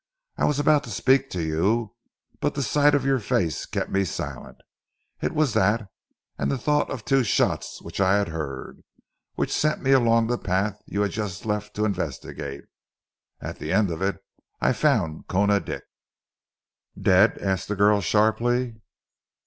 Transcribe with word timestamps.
I 0.35 0.45
was 0.45 0.57
about 0.57 0.83
to 0.85 0.89
speak 0.89 1.29
to 1.29 1.43
you, 1.43 1.93
but 2.39 2.55
the 2.55 2.63
sight 2.63 2.95
of 2.95 3.05
your 3.05 3.19
face 3.19 3.67
kept 3.67 3.91
me 3.91 4.03
silent. 4.03 4.57
It 5.21 5.31
was 5.35 5.53
that, 5.53 5.89
and 6.39 6.49
the 6.49 6.57
thought 6.57 6.89
of 6.89 7.05
two 7.05 7.23
shots 7.23 7.79
which 7.83 8.01
I 8.01 8.17
had 8.17 8.29
heard, 8.29 8.81
which 9.35 9.53
sent 9.55 9.83
me 9.83 9.91
along 9.91 10.25
the 10.25 10.39
path 10.39 10.81
you 10.87 11.01
had 11.01 11.11
just 11.11 11.45
left 11.45 11.75
to 11.75 11.85
investigate. 11.85 12.63
At 13.41 13.59
the 13.59 13.71
end 13.71 13.91
of 13.91 14.01
it, 14.01 14.17
I 14.59 14.73
found 14.73 15.27
Koona 15.27 15.59
Dick!" 15.63 15.83
"Dead?" 16.99 17.37
asked 17.37 17.67
the 17.67 17.75
girl 17.75 18.01
sharply. 18.01 18.77